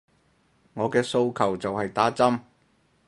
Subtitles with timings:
[0.73, 2.39] 我嘅訴求就係打針